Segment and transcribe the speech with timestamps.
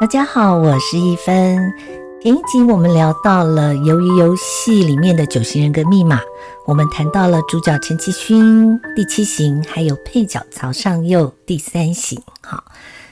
[0.00, 1.72] 大家好，我是一芬。
[2.20, 6.20] 前一集我们聊到了《鱿鱼游戏》里面的九型人格密码，
[6.66, 12.20] 我们谈到了主角陈其勋第七型，还有配角曹尚佑第三型。
[12.42, 12.64] 好，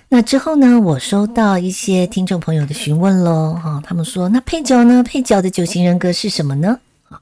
[0.09, 3.55] 那之后呢，我收到一些听众朋友的询问喽。
[3.55, 5.05] 哈，他们说，那配角呢？
[5.05, 6.79] 配角的九型人格是什么呢？
[7.05, 7.21] 好，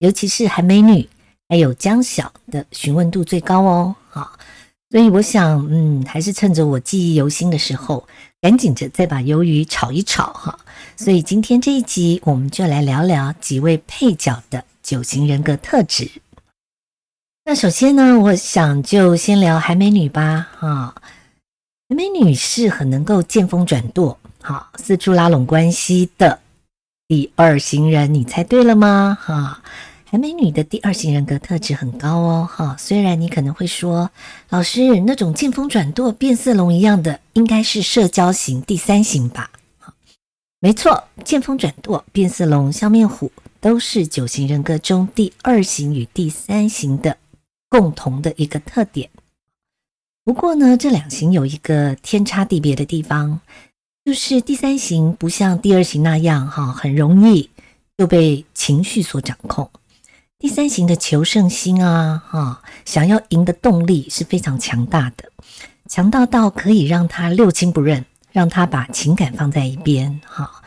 [0.00, 1.08] 尤其是韩美女
[1.48, 3.94] 还有江晓的询问度最高哦。
[4.10, 4.32] 好，
[4.90, 8.06] 所以我想，嗯，还是趁着我记忆犹新的时候。
[8.40, 10.58] 赶紧着再把鱿鱼炒一炒哈，
[10.96, 16.08] 所以今天这一集我们就来聊聊几位配角的九型人格特质。
[17.44, 20.94] 那首先呢，我想就先聊海美女吧哈。
[21.88, 26.38] 海美女是很能够见风转舵，好四处拉拢关系的
[27.08, 29.18] 第二型人，你猜对了吗？
[29.20, 29.62] 哈。
[30.10, 32.74] 海美女的第二型人格特质很高哦，哈！
[32.78, 34.10] 虽然你可能会说，
[34.48, 39.50] 老师那种见风转舵、变色龙一样的，应该是社交型第三型吧？
[39.76, 39.92] 好，
[40.60, 47.18] 没错，见风转舵、变色龙、笑面虎都是九型人格中第二型与第三型的
[47.68, 49.10] 共同的一个特点。
[50.24, 53.40] 不过呢，这两型有一个天差地别的地方，
[54.06, 57.50] 就是第三型不像第二型那样，哈，很容易
[57.98, 59.70] 就被情绪所掌控。
[60.40, 65.32] 第三型的求胜心啊，哈，想要赢的动力是非常强大的，
[65.88, 70.62] 强大到可以让他六亲不认，让他把情感放在一边，哈，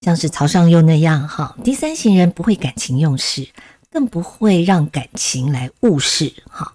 [0.00, 3.46] 像是曹尚佑那样，哈，第三型人不会感情用事，
[3.90, 6.72] 更不会让感情来误事，哈。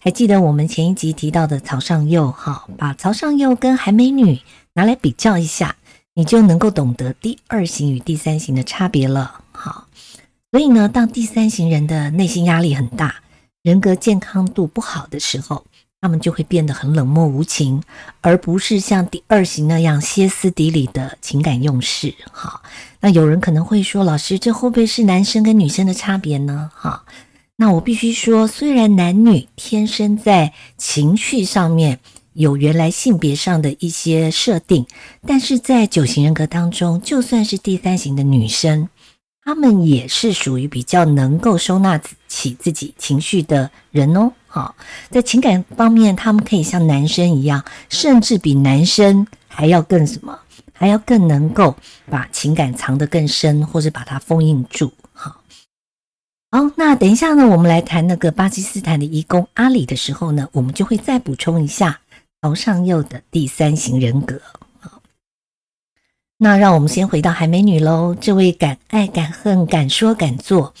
[0.00, 4.40] 还记得我们前一集提到的曹尚佑，哈，把曹尚佑跟韩美女
[4.72, 5.76] 拿来比较一下，
[6.14, 9.43] 你就能够懂得第二型与第三型的差别了，
[10.54, 13.16] 所以呢，当第三型人的内心压力很大、
[13.64, 15.64] 人格健康度不好的时候，
[16.00, 17.82] 他们就会变得很冷漠无情，
[18.20, 22.14] 而不是像第二型那样歇斯底里的情感用事。
[22.30, 22.62] 哈，
[23.00, 26.70] 那有人可能会说，老师，这会不会是男生跟女生的差别呢？
[26.72, 27.04] 哈，
[27.56, 31.98] 那我必须说，虽然男女天生在情绪上面
[32.34, 34.86] 有原来性别上的一些设定，
[35.26, 38.88] 但是在九型人格当中，就算是第三型的女生。
[39.44, 44.32] 他们也是属于比较能够收纳起自己情绪的人哦。
[44.46, 44.74] 好，
[45.10, 50.38] 在情感方面，他们可以像男生一样，甚至比男生还要更什么，
[50.72, 51.76] 还要更能够
[52.08, 54.90] 把情感藏得更深，或者把它封印住。
[55.12, 55.42] 好，
[56.50, 62.00] 好，那等一下呢，我们来谈那个巴基斯坦的义工阿里的时候呢，我们就会再补充一下
[62.40, 64.40] 头上右的第三型人格。
[66.44, 70.74] 那让我们先回到海美女喽，这位敢爱敢恨、敢说敢做，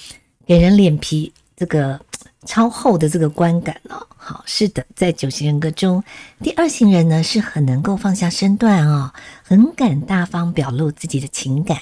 [0.44, 1.98] 给人脸皮这个
[2.44, 4.06] 超厚的这个观感哦。
[4.14, 6.04] 好，是的，在九型人格中，
[6.42, 9.10] 第二型人呢是很能够放下身段哦，
[9.42, 11.80] 很敢大方表露自己的情感，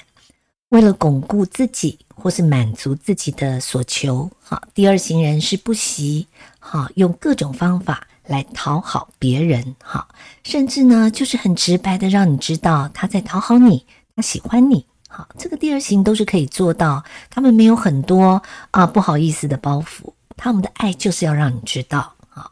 [0.69, 6.25] 为了巩固自己或是满足自己的所求，好，第二型人是不惜
[6.57, 8.07] 好用各种方法。
[8.25, 10.07] 来讨好别人，哈，
[10.43, 13.85] 甚至呢，就是很直白的让你知道他在讨好你，
[14.15, 18.41] 他喜欢你，好，这个第二型都是可以做到，他们没有很多
[18.71, 22.49] 啊不好意思的包袱，他们的爱就是要让你知道，啊，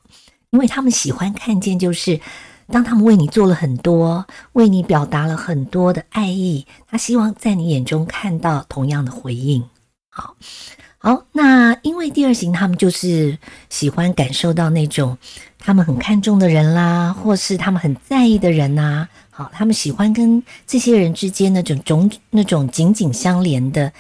[0.50, 2.20] 因为他们喜欢看见，就是
[2.68, 9.64] 当他们为你做了很多，为你表达了很多的爱意，他希望在你眼中看到同样的回应，
[10.10, 10.36] 好。
[11.04, 13.36] 好，那因为第二型他们就是
[13.72, 15.18] 喜欢感受到那种
[15.58, 19.08] 他们很看重的人啦，或是他们很在意的人呐。
[19.32, 23.92] 好，他们喜欢跟这些人之间那种种那种紧紧相连的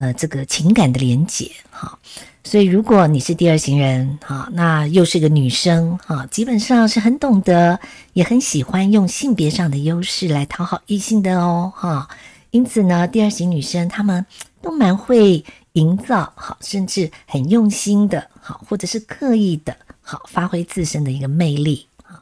[0.00, 1.50] 呃这个情感的连结。
[1.70, 1.98] 好，
[2.44, 7.80] 所以如果你是第二型人，好，那又是个女生，哈，基本上是很懂得，
[8.12, 12.06] 也很喜欢用性别上的优势来讨好异性的哦，哈。
[12.50, 14.26] 因此呢，第二型女生她们
[14.60, 15.42] 都蛮会。
[15.74, 22.18] 营造好，甚至很用心的好，或者是刻意的好，发挥自身的一个魅力啊，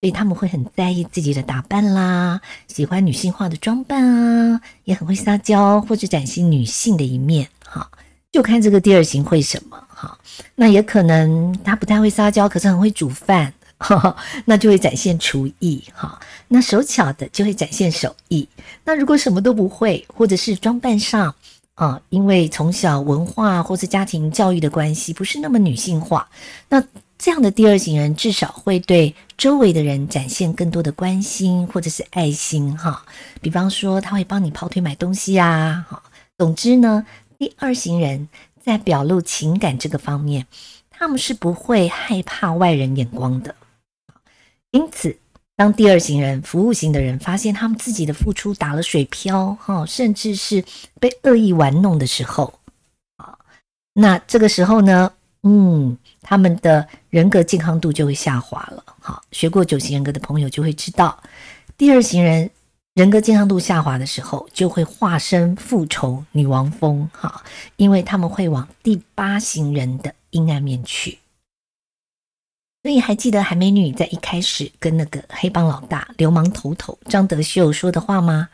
[0.00, 7.88] 所以他们会很在意自己的打扮啦，喜欢女性化的装扮啊，也很会撒娇或者展现女性的一面哈，
[8.32, 10.18] 就看这个第二型会什么哈，
[10.56, 13.54] 那也可能他不太会撒娇，可是很会煮饭，
[14.44, 18.48] 那就会展现厨艺哈，那手巧的就会展现手艺，
[18.84, 21.32] 那如果什么都不会，或者是装扮上。
[21.80, 26.28] 啊，因为从小文化或是家庭教育的关系，不是那么女性化。
[26.68, 26.84] 那
[27.16, 32.76] 这样的第二型人，至少会对周围的人展现更多的关心或者是爱心。
[32.76, 33.02] 哈，
[33.40, 35.86] 比方说他会帮你跑腿买东西呀。
[35.88, 36.02] 哈，
[36.36, 37.06] 总之呢，
[37.38, 38.28] 第二型人
[38.62, 40.46] 在表露情感这个方面，
[40.90, 43.54] 他们是不会害怕外人眼光的。
[44.72, 45.16] 因此。
[45.60, 50.64] 当第二型人、服务型的人发现他们自己的付出打了水漂，哈，甚至是
[50.98, 52.58] 被恶意玩弄的时候，
[53.18, 53.36] 啊，
[53.92, 55.12] 那这个时候呢，
[55.42, 58.82] 嗯，他们的人格健康度就会下滑了。
[59.00, 61.22] 好，学过九型人格的朋友就会知道，
[61.76, 62.50] 第二型人
[62.94, 67.44] 人格健康度下滑的时候，就会化身复仇女王风，哈，
[67.76, 71.18] 因为他们会往第八型人的阴暗面去。
[72.82, 78.48] 所以还记得韩美女在一开始跟那个黑帮老大、流氓头头张德秀说的话吗？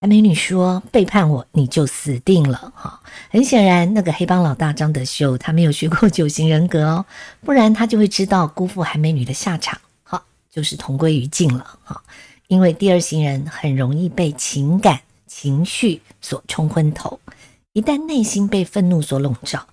[0.00, 3.00] 韩美女说：“背叛我，你就死定了。”哈，
[3.30, 7.04] 很显然，那个黑帮老大张德秀他没有学过九型人格哦，
[7.42, 11.78] 不然他就会知道辜负韩美女的下场，好，就是同归于尽了。
[11.84, 12.02] 哈，
[12.48, 17.18] 因为第二型人很容易被情感情绪所冲昏头，
[17.74, 19.66] 一旦内心被愤怒所笼罩。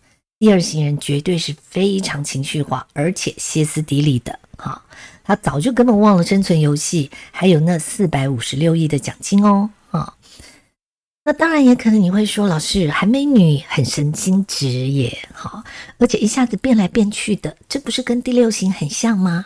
[0.43, 4.37] 第二型人绝对是非常情绪化，而且歇斯底里的。
[4.57, 4.83] 哈，
[5.23, 9.69] 他早就根本忘了生存游戏，还有那四百五十六亿的奖金哦。
[9.91, 10.15] 啊，
[11.23, 15.17] 那当然也可能你会说，老师，韩美女很神经质耶。
[15.31, 15.63] 好，
[15.97, 19.45] 而且一下子变来变去的，这不是跟第六型很像吗？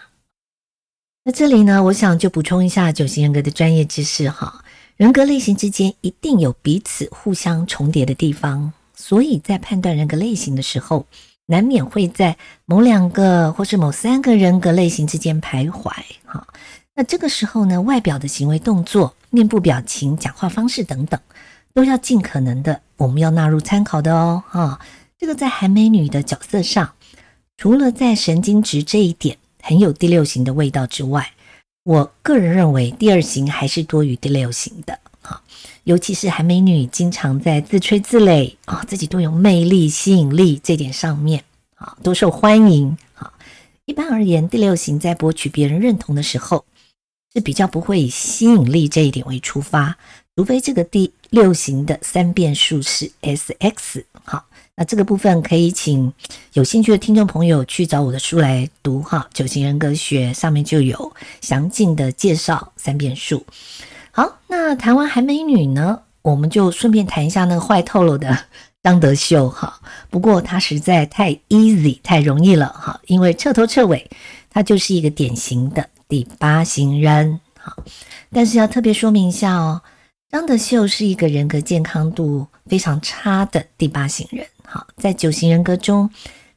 [1.26, 4.66] 那这里呢，我想就补充一下九型人格的专业知识哈。
[4.96, 8.74] 人格类型之间一定有彼此互相重叠的地方。
[9.00, 11.06] 所以在判断人格类型的时候，
[11.46, 12.36] 难免会在
[12.66, 15.92] 某两个或是某三个人格类型之间徘徊。
[16.26, 16.46] 哈，
[16.96, 21.18] 那这个时候呢，外表的行为动作、面部表情、讲话方式等等，
[21.76, 24.44] 都要尽可能的，我们要纳入参考的哦。
[24.50, 24.80] 哈，
[25.20, 26.92] 这个在韩美女的角色上，
[27.56, 31.32] 除了在神经质这一点很有第六型的味道之外，
[31.84, 35.00] 我个人认为第二型还是多于第六型的。
[35.28, 35.44] 啊。
[35.84, 41.44] 尤其是韩美女经常在自吹自擂啊，自己多有魅力、吸引力这点上面
[41.76, 43.32] 啊，多受欢迎啊。
[43.86, 46.66] 一般而言，第六型在博取别人认同的时候，
[47.34, 49.98] 是比较不会以吸引力这一点为出发，
[50.36, 54.06] 除非这个第六型的三变数是 S X。
[54.26, 54.46] 好，
[54.76, 56.12] 那这个部分可以请
[56.52, 63.46] 有兴趣的听众朋友去找我的书来读哈，《九型人格学》上面就有详尽的介绍三变数。
[64.18, 68.36] 好，那谈完韩美女呢，我们就顺便谈一下那个坏透了的
[68.82, 69.80] 张德秀哈。
[70.10, 74.10] 不过他实在太 easy，太容易了哈，因为彻头彻尾
[74.50, 77.40] 他就是一个典型的第八型人。
[77.60, 77.78] 好，
[78.32, 79.84] 但是要特别说明一下哦，
[80.32, 84.48] 张德秀是一个人格健康度非常差的第八型人。
[84.66, 86.10] 好，在九型人格中，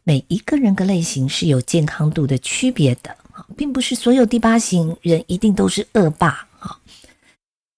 [0.03, 3.15] 每一个人格类型是有健康度的区别的，
[3.55, 6.47] 并不是所有第八型人一定都是恶霸。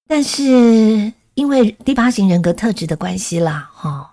[0.06, 4.10] 但是因为第八型人格特质的关系啦，哈，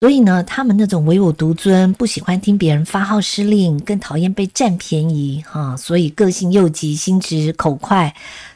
[0.00, 8.14] 所以呢，他们那种唯我独尊，不喜欢听别人发号施令，更讨厌被占便宜，哈，所以个性又急、心直口快、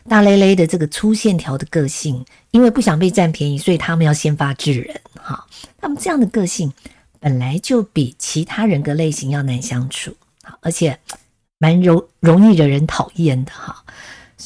[0.08, 5.44] 大咧咧的这个粗线条的个性，因为不想被占便宜，所以他们要先发制人，哈，
[5.80, 6.72] 他们这样的个性
[7.18, 10.14] 本来就比其他人格类型要难相处，
[10.60, 10.96] 而且
[11.58, 13.82] 蛮容容易惹人讨厌的，哈。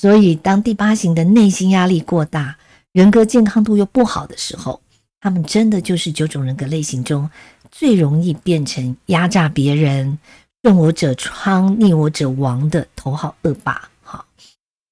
[0.05, 2.59] 所以，当第八型的内心压力过大，
[2.93, 4.79] 人格健康度又不好的时候，
[5.19, 7.31] 他们真的就是九种人格类型中
[7.71, 10.19] 最容易变成压榨别人、
[10.62, 13.89] 顺我者昌、逆我者亡的头号恶霸。
[14.03, 14.23] 哈，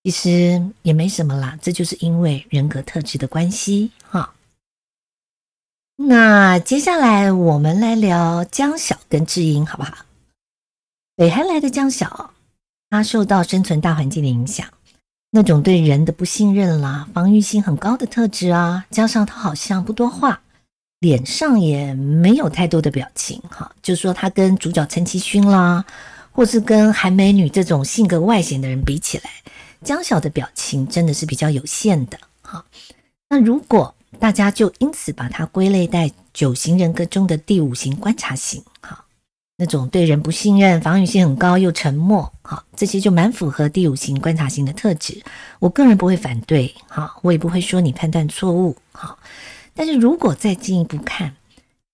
[0.03, 3.91] 其实也没什么啦，这就是因为人格特质的关系。
[4.09, 4.33] 哈，
[5.97, 10.07] 那接下来我们来聊江晓跟智英，好不好？
[11.17, 12.33] 北韩来的江晓，
[12.89, 14.67] 他受到生存大环境的影响。
[15.35, 20.43] 那种对人的不信任啦，防御性很高的特质啊，加上他好像不多话，
[21.01, 25.83] 脸上也没有太多的表情，哈，就说他跟主角陈其勋啦，
[26.33, 29.31] 或是跟韩美女这种性格外显的人比起来，
[29.83, 32.63] 江晓的表情真的是比较有限的，哈。
[33.31, 39.02] 那如果大家就因此把他归类在九型人格中的第五型观察型，哈。
[39.63, 45.23] 那种对人不信任、防御性很高又沉默，好，这些就蛮符合第五型观察型的特质。
[45.61, 49.17] 我个人不会反对，好，我也不会说你判断错误，好。
[49.73, 51.37] 但是如果再进一步看，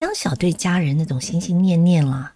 [0.01, 2.33] 江小对家人那种心心念念啦，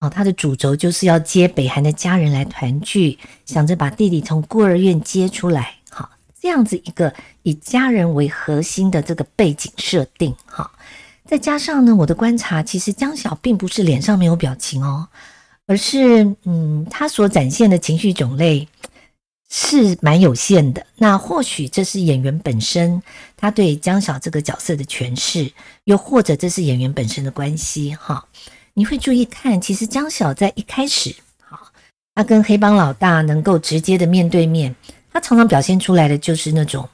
[0.00, 6.08] 哦，他的主轴就是要接北韩的家人来团聚，想着把弟弟从孤儿院接出来，好，
[6.40, 7.12] 这样子一个
[7.42, 10.72] 以家人为核心的这个背景设定，哈。
[11.24, 15.08] 再加上呢，我的观察，其实江晓并不是脸上没有表情哦，
[15.66, 18.68] 而是嗯，他所展现的情绪种类
[19.48, 20.84] 是蛮有限的。
[20.96, 23.02] 那或许这是演员本身
[23.36, 25.50] 他对江晓这个角色的诠释，
[25.84, 28.26] 又或者这是演员本身的关系哈。
[28.74, 31.14] 你会注意看，其实江晓在一开始，
[31.44, 31.68] 好，
[32.14, 34.74] 他跟黑帮老大能够直接的面对面，
[35.12, 36.88] 他常常表现出来的就是那种，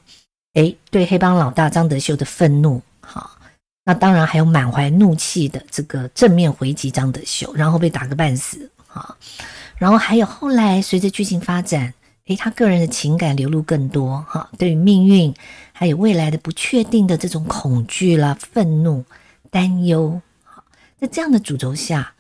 [0.55, 3.31] 哎，对黑帮老大张德秀的愤怒，好，
[3.89, 9.17] 那当然还有满怀怒气的这个正面回击张德秀，然后被打个半死，啊，
[9.79, 11.95] 然后还有后来随着剧情发展，
[12.27, 15.35] 诶，他个人的情感流露更多，哈，对于命运
[15.73, 19.03] 还有未来的不确定的这种恐惧啦、愤怒、
[19.51, 20.63] 担忧，好，
[21.01, 22.13] 在这样的主轴下。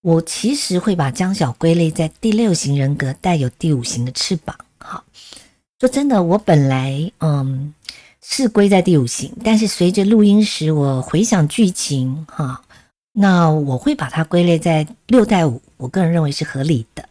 [0.00, 4.56] 我其实会把江晓归类在第六型人格，带有第五型的翅膀。
[4.78, 5.04] 好，
[5.78, 7.72] 说真的，我本来嗯
[8.22, 12.62] 是归在第五行，但是随着录音时我回想剧情，哈，
[13.12, 15.60] 那我会把它归类在六带五。
[15.76, 17.08] 我个人认为是合理的。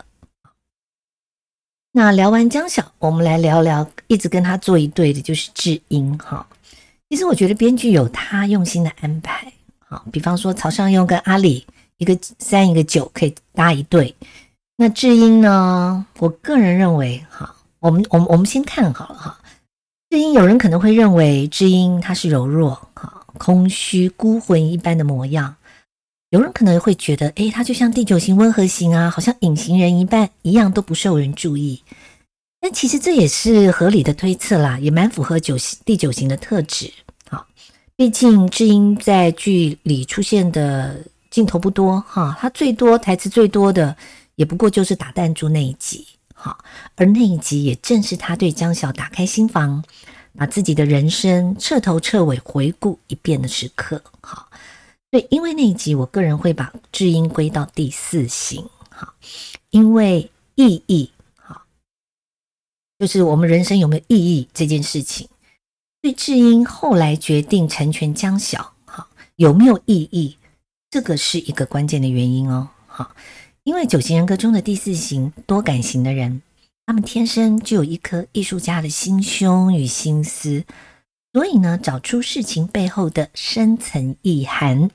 [1.91, 6.17] 那聊完江晓，我们来聊聊一直跟他做一对的，就是智英。
[6.17, 6.45] 哈，
[7.09, 9.51] 其实我觉得编剧有他用心的安排。
[9.79, 11.65] 好，比方说曹尚佑跟阿里。
[11.99, 14.13] 一个三一个九可以搭一对，
[14.75, 16.05] 那智英呢？
[16.19, 19.39] 我个人认为，哈，我们我们我们先看好了哈。
[20.09, 25.55] 智英有人可能会认为智英她是柔弱，哈，空虚孤魂一般的模样；
[26.29, 31.83] 有人可能会觉得，诶，她就像第九型温和型啊，好像隐形人一般一样都不受人注意。
[32.59, 36.91] 但其实这也是合理的推测啦，也蛮符合九型第九型的特质。
[37.29, 37.45] 好，
[37.95, 41.03] 毕竟智英在剧里出现的。
[41.29, 43.95] 镜头不多哈，他最多台词最多的
[44.35, 46.03] 也不过就是打弹珠那一集
[46.39, 46.63] 哈，
[46.95, 49.83] 而那一集也正是他对江晓打开心房，
[50.37, 54.47] 把自己的人生彻头彻尾回顾一遍的时刻哈。
[55.09, 59.15] 对，因为那一集，我个人会把智英归到第四型哈，
[59.71, 61.65] 因为意义哈，
[62.99, 65.27] 就是我们人生有没有意义这件事情，
[66.01, 70.37] 对智英后来决定成全江晓哈，有没有意义？
[70.91, 73.11] 这个是一个关键的原因哦，好，
[73.67, 76.41] 因为九型人格中的第四型多感型的人，
[76.85, 80.63] 他们天生就有一颗艺术家的心胸与心思，
[81.33, 84.89] 所以呢，找出事情背后的深层意涵，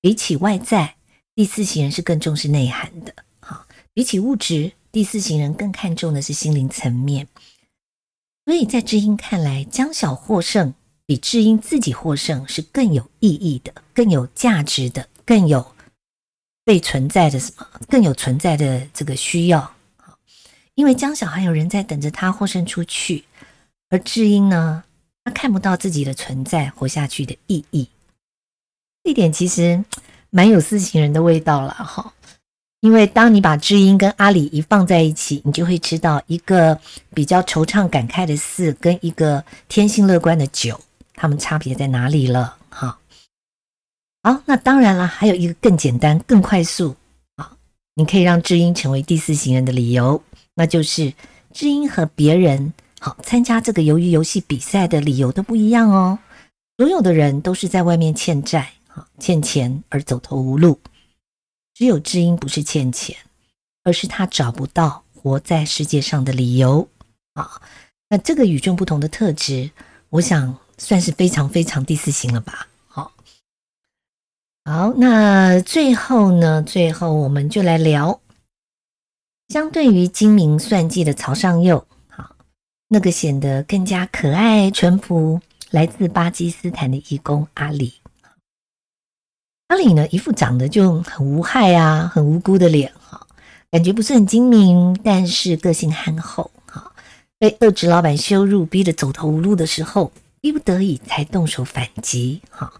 [0.00, 0.94] 比起外在，
[1.34, 7.26] 第四型人是更重视内涵的，好，比起物质，第四型人更看重的是心灵层面，
[8.44, 10.72] 所以在智英看来，江小获胜
[11.06, 15.08] 比智英自己获胜是更有意义的，更有价值的。
[15.24, 15.64] 更有
[16.64, 17.66] 被存在的什么？
[17.88, 19.72] 更有存在的这个需要。
[20.74, 23.24] 因为江小还有人在等着他获胜出去，
[23.90, 24.82] 而智英呢，
[25.24, 27.88] 他看不到自己的存在活下去的意义。
[29.04, 29.84] 这点其实
[30.30, 32.12] 蛮有四型人的味道了哈。
[32.80, 36.76] 因为当你把智英跟阿里一放在一起，你就会知道一个
[37.14, 40.80] 比较惆怅感慨的四，跟一个天性乐观的九，
[41.14, 42.56] 他们差别在哪里了？
[44.24, 46.94] 好，那当然了，还有一个更简单、更快速
[47.34, 47.56] 啊，
[47.94, 50.22] 你可以让知音成为第四型人的理由，
[50.54, 51.12] 那就是
[51.52, 56.20] 知音和别人好参加这个鱿鱼游戏比赛的理由都不一样哦。
[56.76, 60.78] 所有的人都是在外面欠债啊，欠钱而走投无路，
[61.74, 63.16] 只有知音不是欠钱，
[63.82, 66.88] 而是他找不到活在世界上的理由
[67.34, 67.60] 啊。
[68.08, 69.72] 那这个与众不同的特质，
[70.10, 72.68] 我想算是非常非常第四型了吧。
[74.64, 76.62] 好，那最后呢？
[76.62, 78.20] 最后我们就来聊，
[79.48, 82.36] 相对于精明算计的曹尚佑，好，
[82.86, 85.40] 那个显得更加可爱淳朴，
[85.72, 87.94] 来自巴基斯坦的义工阿里。
[89.66, 93.26] 阿里呢，一副长得就很无害啊，很无辜的脸，哈，
[93.68, 96.92] 感觉不是很精明，但是个性憨厚，哈，
[97.36, 102.72] 被恶职老板羞辱，逼得走投无路的时候，逼不得已才动手反击，哈。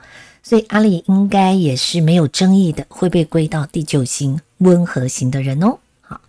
[0.43, 5.79] 所以阿里应该也是没有争议的，会被归到第九型温和型的人哦。
[6.01, 6.21] 好，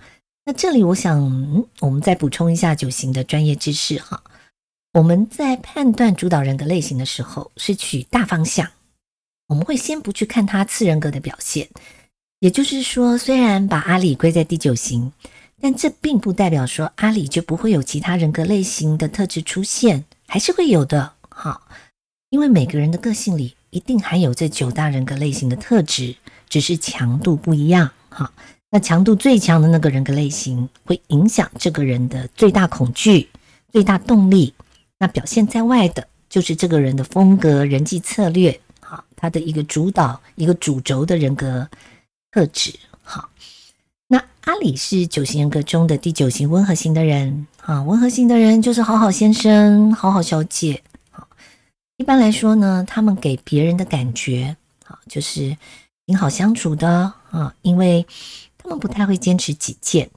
[0.46, 4.24] 那这里我想我们再补充一下九型的专业知识哈。
[4.94, 8.70] 我们在判断主导人格类型的时候，是取大方向，
[9.48, 11.68] 我们会先不去看他次人格的表现。
[12.40, 15.12] 也就是说，虽然把阿里归在第九型，
[15.60, 21.14] 但这并不代表说阿里就不会有其他人格类型的特质出现，还是会有的。
[21.30, 21.68] 好，
[22.30, 23.56] 因为每个人的个性里。
[23.74, 26.16] 一定含有这九大人格类型的特质，
[26.48, 27.90] 只是强度不一样。
[28.10, 28.32] 哈，
[28.70, 33.28] 那强度最强的那个人格类型，会影响这个人的最大恐惧、
[33.72, 34.54] 最大动力。
[35.00, 38.58] 那表现在外的，就是这个人的风格、人际策略。
[38.80, 41.68] 好，他的一个主导、一个主轴的人格
[42.32, 42.72] 特质。
[43.02, 43.28] 好，
[44.08, 47.48] 那阿里是九型人格中的第九型温和型的人。
[47.62, 50.84] 啊，温和型的人就是好好先生、好好小姐。
[51.98, 54.58] 一般来说呢，他们给别人的感觉，
[54.88, 55.56] 啊就是
[56.08, 58.06] 挺好相处的啊，因为
[58.58, 60.10] 他们不太会坚持己见，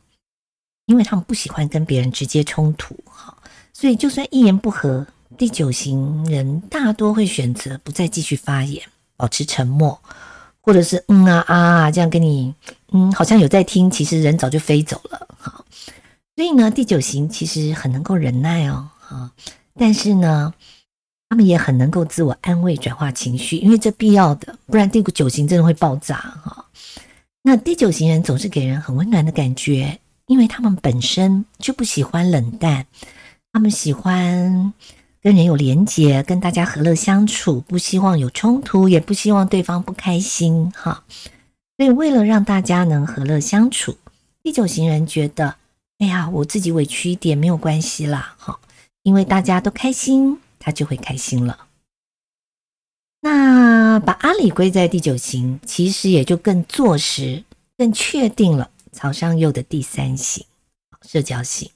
[0.87, 3.37] 因为他们不喜欢跟别人直接冲突，好，
[3.75, 5.07] 所以就算一言不合，
[5.37, 8.83] 第九型人大多会选择不再继续发言，
[9.17, 10.01] 保持沉默，
[10.63, 12.55] 或者是嗯啊啊啊这样跟你
[12.93, 15.29] 嗯，好像有在听，其实人早就飞走了。
[15.39, 15.63] 好，
[16.35, 19.31] 所以呢，第九型其实很能够忍耐哦，啊，
[19.79, 20.55] 但是呢。
[21.29, 26.65] 他们也很能够自我安慰、转化情绪，因为这必要的，不然第九型真的会爆炸哈。
[27.43, 32.87] 那第九型人总是给人很温暖的感觉，因为他们本身就不喜欢冷淡，
[33.53, 34.73] 他们喜欢
[35.21, 41.03] 跟人有连结，跟大家和乐相处，不希望有冲突，也不希望对方不开心哈。
[41.77, 43.97] 所以为了让大家能和乐相处，
[44.43, 45.57] 第九型人觉得，
[45.99, 48.59] 哎呀，我自己委屈一点没有关系啦，哈，
[49.03, 50.39] 因为大家都开心。
[50.67, 51.57] 他就会开心了。
[53.21, 57.45] 那把阿里归在第九型，其实也就更坐实、
[57.79, 60.45] 更确定了曹尚佑的第三型
[61.03, 61.71] 社交型。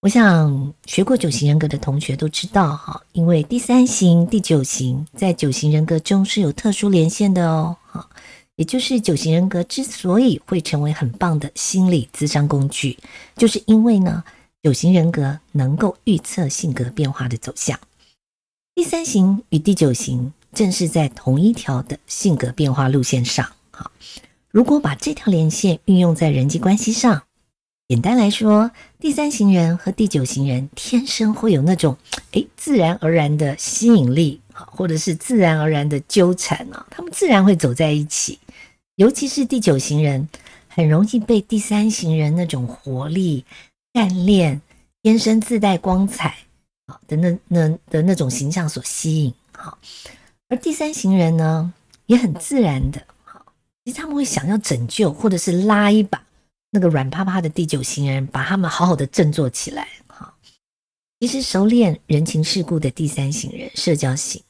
[0.00, 7.76] 我想学过九型人格的同学都知道哈，因为第三型、第九型在九型人格中是有特殊连线的哦。
[7.86, 8.10] 哈，
[8.56, 12.98] 也就是九型人格之所以会成为很棒的心理咨商工具，
[13.36, 14.24] 就是因为呢，
[14.60, 17.78] 九型人格能够预测性格变化的走向。
[18.74, 23.52] 第三型与第九型正是在同一条的性格变化路线上。
[23.70, 23.90] 好，
[24.50, 27.24] 如果把这条连线运用在人际关系上，
[27.86, 31.98] 简单来说，第三型人和第九型人天生会有那种
[32.30, 38.38] 诶自然而然的吸引力，好，或者是自然而然的纠缠啊，他们自然会走在一起。
[38.96, 40.26] 尤其是第九型人，
[40.66, 43.44] 很容易被第三型人那种活力、
[43.92, 44.62] 干练、
[45.02, 46.34] 天生自带光彩。
[47.06, 49.78] 的那那的那种形象所吸引，好，
[50.48, 51.72] 而第三型人呢，
[52.06, 53.44] 也很自然的，好，
[53.84, 56.22] 其实他们会想要拯救或者是拉一把
[56.70, 60.34] 那个软趴趴的第九型人，把他们好好的振作起来，好，
[61.20, 64.42] 其实熟练人情世故的第三型人，社交型，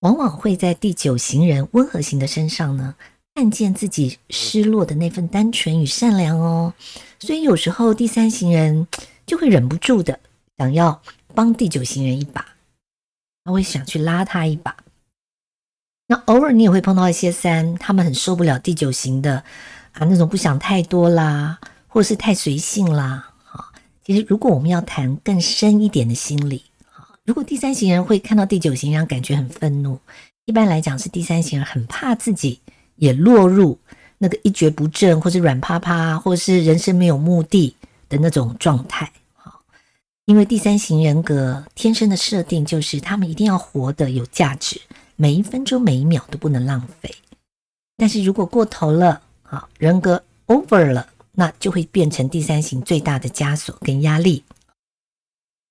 [0.00, 2.94] 往往会在第九型人温和型的身上呢，
[3.34, 6.72] 看见自己失落的那份单纯与善良哦，
[7.18, 8.86] 所以有时候第三型人
[9.26, 10.18] 就会忍不住的
[10.58, 11.00] 想要。
[11.34, 12.44] 帮第九型人一把，
[13.44, 14.76] 他会想去拉他一把。
[16.06, 19.36] 那偶尔你也会碰到一些三，他们很受不了第九型的
[19.92, 23.30] 啊那种不想太多啦，或者是太随性啦。
[23.44, 23.64] 好，
[24.04, 30.00] 其实如果我们要谈更深一点的心理，好，如果第三型人会看到第九型人感觉很愤怒，
[30.46, 32.60] 一般来讲是第三型人很怕自己
[32.96, 33.78] 也落入
[34.18, 37.76] 那个一蹶不振，或是软趴趴，或是人生没有目的
[38.08, 39.12] 的那种状态。
[40.30, 44.80] 因为第三型人格天生的设定就是，他们一定要活得有价值，
[45.16, 47.12] 每一分钟每一秒都不能浪费。
[47.96, 54.44] 但是如果过头了，好人格 over 了，那就会变成第三型最大的枷锁跟压力。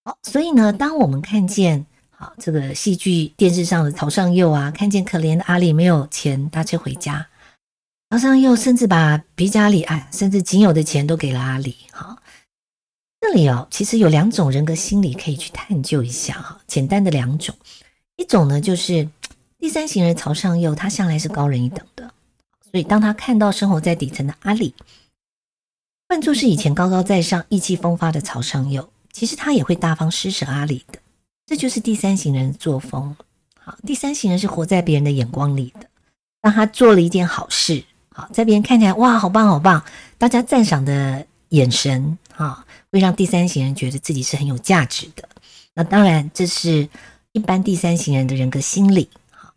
[0.04, 7.26] 好，所以呢，当我们看见好这个戏剧电视上的曹尚佑啊，看见可怜的阿里没有钱搭车回家，
[8.10, 12.18] 曹尚佑甚至把皮夹里哎，甚至仅有的钱都给了阿里，好。
[13.22, 16.60] 这里哦，其实有两种人格心理可以去探究一下哈。
[16.66, 17.54] 简单的两种，
[18.16, 19.08] 一种呢就是
[19.58, 22.12] 第三型人曹尚佑，他向来是高人一等的，
[22.72, 24.74] 所以当他看到生活在底层的阿里，
[26.08, 31.00] 换作是以前高高在上、意气风发的曹尚佑，其实他也会大方施舍阿里的。
[31.46, 33.16] 这就是第三型人的作风。
[33.60, 35.88] 好，第三型人是活在别人的眼光里的。
[36.42, 37.84] 当他做了一件好事，
[38.16, 39.84] 好在别人看起来哇，好棒好棒，
[40.18, 42.66] 大家赞赏的眼神啊。
[42.92, 45.28] 会让第三型人觉得自己是很有价值的。
[45.76, 46.90] 那当然，这是
[47.32, 49.10] 一般第三型人的人格心理。
[49.30, 49.54] 好，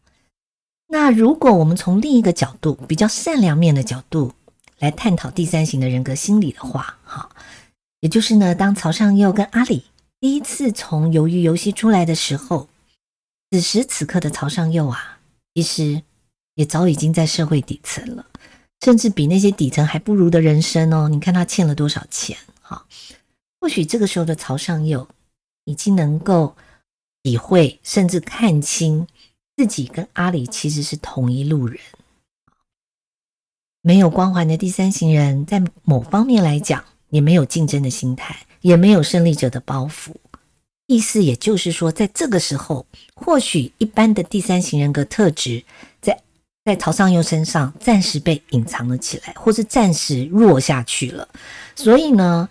[0.89, 4.33] 那如果我们从另一个角度，比较善良面的角度
[4.79, 7.31] 来探讨第三型的人格心理的话，哈，
[8.01, 9.85] 也就是呢，当曹尚佑跟阿里
[10.21, 12.69] 第一次从鱿鱼游戏出来的时候，
[13.51, 15.19] 此时此刻的曹尚佑啊，
[15.55, 16.03] 其实
[16.55, 18.27] 也早已经在社会底层了，
[18.85, 21.09] 甚至比那些底层还不如的人生哦。
[21.09, 22.37] 你看他欠了多少钱？
[22.61, 22.87] 好。
[23.63, 25.07] 或许这个时候的曹尚佑
[25.67, 26.57] 已经能够
[27.23, 29.07] 体会，甚至看清
[29.57, 31.79] 自己跟阿里其实是同一路人。
[33.81, 40.11] 没有光环的第三型人，在某方面来讲，也没有竞争的心态，也没有胜利者的包袱。
[40.89, 45.63] 意思也就是说，在这个时候，或许一般的第三型人格特质，
[46.01, 46.21] 在
[46.65, 51.29] 在曹尚佑身上暂时被隐藏了起来，或是暂时弱下去了。
[51.77, 52.49] 所以呢？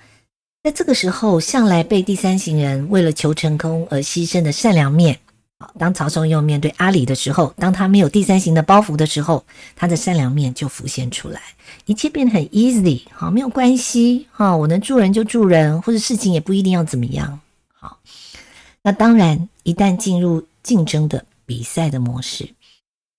[0.63, 5.17] 在这个时候，向来被第三型人为了求成功而牺牲的善良面，
[5.57, 9.43] 好，当曹尚佑面对阿里的时候，当他没有第三型的包袱的时候，
[9.75, 11.41] 他的善良面就浮现出来，
[11.85, 17.39] 一切变得很 easy，好，没有关系，哈，我能助人就助人，或者事情也不一定要怎么样，
[17.73, 17.97] 好，
[18.83, 22.47] 那当然，一旦进入竞争的比赛的模式，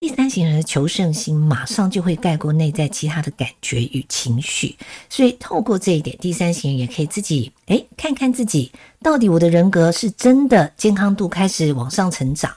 [0.03, 4.77] 第三型人的求胜心马上就会盖过内在其他的感觉与情绪。
[5.09, 12.53] 所以，透过这一点，第三型人也可以自己诶看看自己到底我的人格是真的健康度开始往上成长，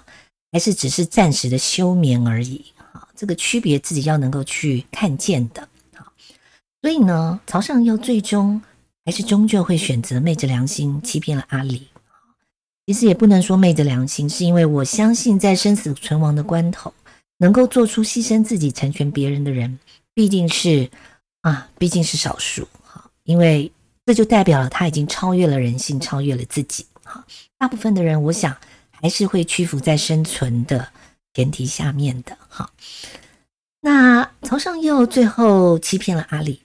[0.52, 2.66] 还是只是暂时的休眠而已。
[2.92, 5.70] 啊，这个区别自己要能够去看见的。
[5.94, 6.12] 好，
[6.82, 8.60] 所以呢，曹尚佑最终
[9.06, 11.90] 还是终究会选择昧着良心欺骗了阿里。
[12.88, 16.92] 其实也不能说昧着良心，是因为我相信，在生死存亡的关头，
[17.38, 19.80] 能够做出牺牲自己成全别人的人，
[20.14, 20.90] 毕竟是
[21.42, 23.10] 啊，毕竟是少数哈。
[23.24, 23.72] 因为
[24.06, 27.26] 这就代表了他已经超越了人性，超越了自己哈。
[27.58, 28.56] 大部分的人，我想
[28.92, 30.90] 还是会屈服在生存的
[31.34, 32.72] 前提下面的哈。
[33.82, 36.62] 那曹尚佑最后欺骗了阿里，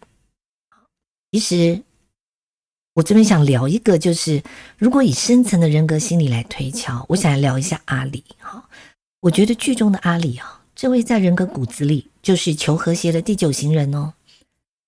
[1.32, 1.82] 其实。
[2.94, 4.42] 我这边想聊一个，就是
[4.76, 8.68] 如果以深层的人格心理来推敲，我想来聊一下阿里哈。
[9.20, 14.14] 我觉得剧中的阿里啊，这位在人格骨子里就是求和谐的第九型人哦。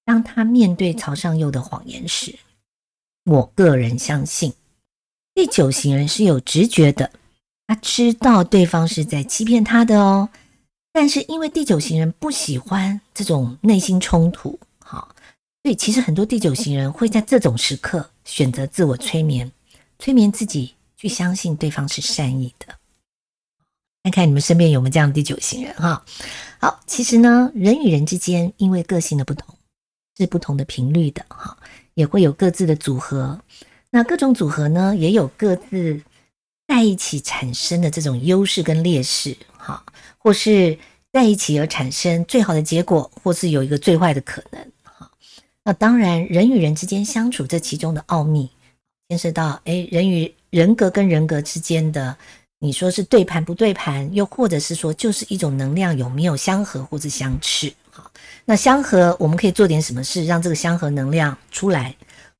[0.07, 2.35] 当他面对曹尚佑的谎言时，
[3.27, 4.55] 我个人相信
[5.35, 7.13] 第九型人是有直觉的，
[7.67, 10.31] 他知道对方是在欺骗他的哦。
[10.95, 14.59] 但是因为第九型人不喜欢这种内心冲突。
[14.79, 15.15] 好
[15.63, 19.53] 所以，其实很多第九型人会在这种时刻选择自我催眠，
[19.99, 22.75] 催眠自己去相信对方是善意的。
[24.03, 26.05] 看看你们身边有没有这样第九型人哈？
[26.59, 29.55] 好，其实呢，人与人之间因为个性的不同，
[30.19, 31.57] 是不同的频率的哈，
[31.95, 33.41] 也会有各自的组合。
[33.91, 36.03] 那各种组合呢，也有各自
[36.67, 39.85] 在一起产生的这种优势跟劣势哈，
[40.19, 40.77] 或是
[41.13, 45.09] 在一起而产生最好的结果，或是有一个最坏的可能哈。
[45.63, 48.51] 那当然，人与人之间相处这其中的奥秘，
[49.09, 52.17] 牵涉到哎，人与人格跟人格之间的，
[52.65, 57.73] 你说是对盘不对盘，又或者是说就是一种能量有没有相合或者相斥？
[57.91, 58.09] 好，
[58.45, 61.93] 那相合我们可以做点什么事让这个相合能量出来，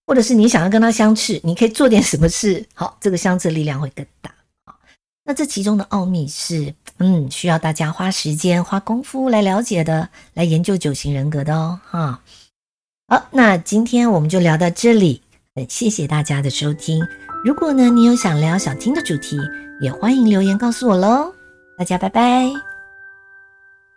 [0.07, 4.33] 或者是你想要跟他相斥，你可以做点什么事，好，这个相斥力量会更大。
[4.65, 4.77] 好，
[5.25, 12.21] 那这其中的奥秘是，嗯，需要大家花时间花功夫来了解的，来研究九型人格的哦，哈。
[13.09, 15.21] 好，那今天我们就聊到这里，
[15.69, 17.05] 谢谢大家的收听。
[17.45, 19.39] 如果呢你有想聊想听的主题，
[19.81, 21.35] 也欢迎留言告诉我喽。
[21.77, 22.72] 大家拜拜。